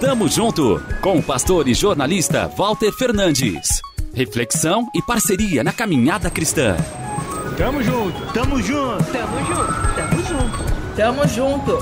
Tamo 0.00 0.28
junto 0.28 0.82
com 1.00 1.18
o 1.18 1.22
pastor 1.22 1.66
e 1.68 1.74
jornalista 1.74 2.46
Walter 2.48 2.92
Fernandes. 2.92 3.80
Reflexão 4.12 4.88
e 4.94 5.00
parceria 5.00 5.64
na 5.64 5.72
caminhada 5.72 6.28
cristã. 6.28 6.76
Tamo 7.56 7.82
junto, 7.82 8.32
tamo 8.32 8.60
junto, 8.60 9.04
tamo 9.04 9.38
junto, 9.46 9.94
tamo 9.96 10.22
junto, 10.22 10.96
tamo 10.96 11.28
junto. 11.28 11.78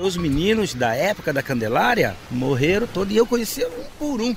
Os 0.00 0.16
meninos 0.16 0.74
da 0.74 0.94
época 0.94 1.32
da 1.32 1.42
Candelária 1.42 2.16
morreram 2.30 2.86
todos 2.86 3.12
e 3.12 3.16
eu 3.16 3.26
conhecia 3.26 3.68
um 3.68 3.84
por 3.98 4.20
um. 4.20 4.34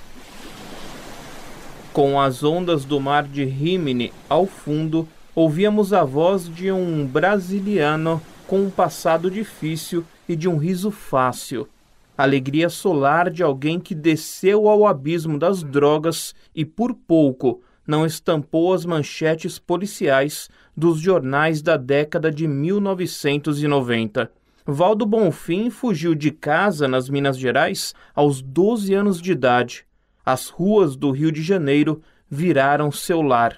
Com 1.93 2.19
as 2.19 2.43
ondas 2.43 2.83
do 2.83 2.99
mar 2.99 3.23
de 3.23 3.45
Rimini 3.45 4.11
ao 4.27 4.45
fundo, 4.45 5.07
ouvíamos 5.35 5.93
a 5.93 6.03
voz 6.03 6.49
de 6.53 6.71
um 6.71 7.05
brasiliano 7.05 8.21
com 8.51 8.63
um 8.63 8.69
passado 8.69 9.31
difícil 9.31 10.03
e 10.27 10.35
de 10.35 10.49
um 10.49 10.57
riso 10.57 10.91
fácil. 10.91 11.69
Alegria 12.17 12.67
solar 12.67 13.29
de 13.29 13.41
alguém 13.41 13.79
que 13.79 13.95
desceu 13.95 14.67
ao 14.67 14.85
abismo 14.85 15.39
das 15.39 15.63
drogas 15.63 16.35
e 16.53 16.65
por 16.65 16.93
pouco 16.93 17.61
não 17.87 18.05
estampou 18.05 18.73
as 18.73 18.83
manchetes 18.83 19.57
policiais 19.57 20.49
dos 20.75 20.99
jornais 20.99 21.61
da 21.61 21.77
década 21.77 22.29
de 22.29 22.45
1990. 22.45 24.29
Valdo 24.65 25.05
Bonfim 25.05 25.69
fugiu 25.69 26.13
de 26.13 26.31
casa 26.31 26.89
nas 26.89 27.07
Minas 27.07 27.39
Gerais 27.39 27.95
aos 28.13 28.41
12 28.41 28.93
anos 28.93 29.21
de 29.21 29.31
idade 29.31 29.85
as 30.25 30.49
ruas 30.49 30.95
do 30.95 31.11
Rio 31.11 31.31
de 31.31 31.41
Janeiro 31.41 32.01
viraram 32.29 32.91
seu 32.91 33.21
lar. 33.21 33.57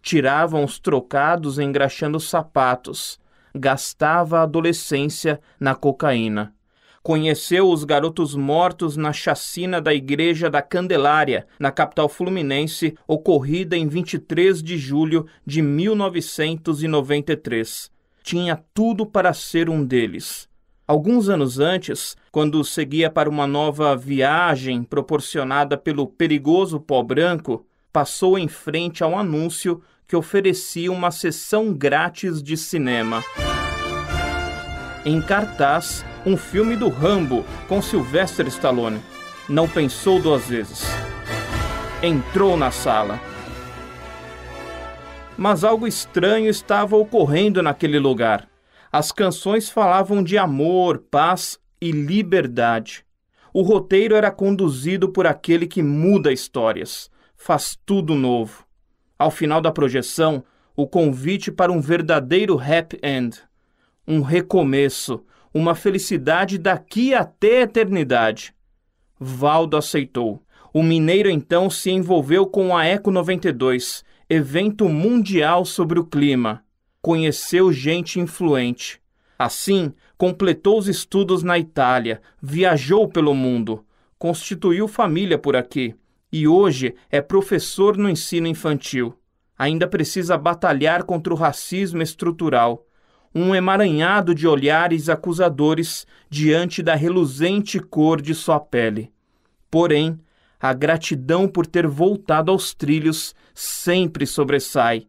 Tiravam 0.00 0.64
os 0.64 0.78
trocados 0.78 1.58
engraxando 1.58 2.20
sapatos. 2.20 3.18
Gastava 3.54 4.40
a 4.40 4.42
adolescência 4.42 5.40
na 5.60 5.74
cocaína. 5.74 6.54
Conheceu 7.02 7.68
os 7.68 7.84
garotos 7.84 8.34
mortos 8.34 8.96
na 8.96 9.12
chacina 9.12 9.78
da 9.80 9.92
Igreja 9.92 10.48
da 10.48 10.62
Candelária, 10.62 11.46
na 11.60 11.70
capital 11.70 12.08
fluminense, 12.08 12.96
ocorrida 13.06 13.76
em 13.76 13.86
23 13.86 14.62
de 14.62 14.78
julho 14.78 15.26
de 15.46 15.60
1993. 15.60 17.90
Tinha 18.22 18.64
tudo 18.72 19.04
para 19.04 19.34
ser 19.34 19.68
um 19.68 19.84
deles. 19.84 20.48
Alguns 20.88 21.28
anos 21.28 21.60
antes, 21.60 22.16
quando 22.32 22.64
seguia 22.64 23.10
para 23.10 23.28
uma 23.28 23.46
nova 23.46 23.94
viagem 23.94 24.82
proporcionada 24.82 25.76
pelo 25.76 26.06
perigoso 26.06 26.80
pó 26.80 27.02
branco, 27.02 27.66
passou 27.92 28.38
em 28.38 28.48
frente 28.48 29.04
a 29.04 29.06
um 29.06 29.18
anúncio 29.18 29.82
que 30.06 30.16
oferecia 30.16 30.90
uma 30.92 31.10
sessão 31.10 31.72
grátis 31.72 32.42
de 32.42 32.56
cinema. 32.56 33.22
Em 35.04 35.20
cartaz, 35.20 36.04
um 36.24 36.36
filme 36.36 36.76
do 36.76 36.88
Rambo 36.88 37.44
com 37.68 37.82
Sylvester 37.82 38.46
Stallone. 38.48 39.00
Não 39.48 39.68
pensou 39.68 40.20
duas 40.20 40.46
vezes. 40.46 40.82
Entrou 42.02 42.56
na 42.56 42.70
sala. 42.70 43.20
Mas 45.36 45.64
algo 45.64 45.86
estranho 45.86 46.48
estava 46.48 46.96
ocorrendo 46.96 47.62
naquele 47.62 47.98
lugar. 47.98 48.48
As 48.90 49.10
canções 49.10 49.68
falavam 49.68 50.22
de 50.22 50.38
amor, 50.38 50.98
paz 51.10 51.58
e 51.80 51.90
liberdade. 51.90 53.04
O 53.52 53.62
roteiro 53.62 54.14
era 54.14 54.30
conduzido 54.30 55.08
por 55.08 55.26
aquele 55.26 55.66
que 55.66 55.82
muda 55.82 56.32
histórias, 56.32 57.10
faz 57.36 57.78
tudo 57.84 58.14
novo. 58.14 58.63
Ao 59.18 59.30
final 59.30 59.60
da 59.60 59.70
projeção, 59.70 60.44
o 60.76 60.86
convite 60.86 61.52
para 61.52 61.72
um 61.72 61.80
verdadeiro 61.80 62.58
happy 62.58 62.98
end, 63.02 63.40
um 64.06 64.20
recomeço, 64.20 65.24
uma 65.52 65.74
felicidade 65.74 66.58
daqui 66.58 67.14
até 67.14 67.58
a 67.58 67.62
eternidade. 67.62 68.54
Valdo 69.18 69.76
aceitou. 69.76 70.42
O 70.72 70.82
mineiro 70.82 71.30
então 71.30 71.70
se 71.70 71.90
envolveu 71.90 72.46
com 72.46 72.76
a 72.76 72.84
Eco 72.84 73.10
92, 73.10 74.04
evento 74.28 74.88
mundial 74.88 75.64
sobre 75.64 76.00
o 76.00 76.04
clima 76.04 76.64
conheceu 77.04 77.70
gente 77.70 78.18
influente. 78.18 78.98
Assim, 79.38 79.92
completou 80.16 80.78
os 80.78 80.88
estudos 80.88 81.42
na 81.42 81.58
Itália, 81.58 82.22
viajou 82.40 83.06
pelo 83.06 83.34
mundo, 83.34 83.84
constituiu 84.18 84.88
família 84.88 85.36
por 85.36 85.54
aqui 85.54 85.94
e 86.36 86.48
hoje 86.48 86.96
é 87.12 87.20
professor 87.20 87.96
no 87.96 88.10
ensino 88.10 88.48
infantil. 88.48 89.14
Ainda 89.56 89.86
precisa 89.86 90.36
batalhar 90.36 91.04
contra 91.04 91.32
o 91.32 91.36
racismo 91.36 92.02
estrutural, 92.02 92.84
um 93.32 93.54
emaranhado 93.54 94.34
de 94.34 94.44
olhares 94.44 95.08
acusadores 95.08 96.04
diante 96.28 96.82
da 96.82 96.96
reluzente 96.96 97.78
cor 97.78 98.20
de 98.20 98.34
sua 98.34 98.58
pele. 98.58 99.12
Porém, 99.70 100.18
a 100.58 100.72
gratidão 100.72 101.46
por 101.46 101.68
ter 101.68 101.86
voltado 101.86 102.50
aos 102.50 102.74
trilhos 102.74 103.32
sempre 103.54 104.26
sobressai, 104.26 105.06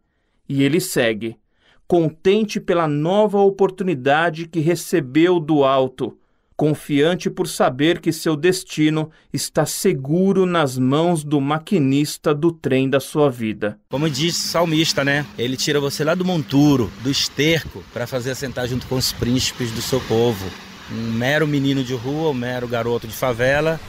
e 0.48 0.62
ele 0.62 0.80
segue 0.80 1.40
contente 1.88 2.60
pela 2.60 2.88
nova 2.88 3.40
oportunidade 3.40 4.48
que 4.48 4.60
recebeu 4.60 5.40
do 5.40 5.64
alto, 5.64 6.20
confiante 6.56 7.30
por 7.30 7.48
saber 7.48 8.00
que 8.00 8.12
seu 8.12 8.36
destino 8.36 9.10
está 9.34 9.66
seguro 9.66 10.46
nas 10.46 10.78
mãos 10.78 11.24
do 11.24 11.42
maquinista 11.42 12.34
do 12.34 12.52
trem 12.52 12.90
da 12.90 13.00
sua 13.00 13.30
vida. 13.30 13.78
Como 13.90 14.10
diz 14.10 14.38
o 14.38 14.48
salmista, 14.48 15.04
né? 15.04 15.26
Ele 15.38 15.58
tira 15.58 15.80
você 15.80 16.04
lá 16.04 16.16
do 16.16 16.24
monturo, 16.24 16.92
do 17.02 17.12
esterco, 17.12 17.84
para 17.94 18.08
fazer 18.08 18.32
assentar 18.32 18.68
junto 18.68 18.88
com 18.88 18.96
os 18.96 19.12
príncipes 19.12 19.72
do 19.72 19.82
seu 19.82 20.00
povo. 20.02 20.46
Um 20.92 21.12
mero 21.12 21.48
menino 21.48 21.84
de 21.84 21.94
rua, 21.94 22.30
um 22.30 22.34
mero 22.34 22.68
garoto 22.68 23.08
de 23.08 23.14
favela 23.14 23.80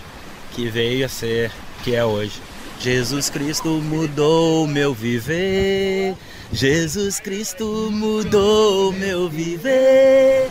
que 0.53 0.69
veio 0.69 1.05
a 1.05 1.09
ser 1.09 1.51
o 1.81 1.85
que 1.85 1.95
é 1.95 2.05
hoje. 2.05 2.41
Jesus 2.81 3.31
Cristo 3.31 3.69
mudou 3.69 4.67
meu 4.67 4.93
viver. 4.93 6.15
Jesus 6.53 7.21
Cristo 7.21 7.91
mudou 7.91 8.93
meu 8.93 9.29
viver. 9.29 10.51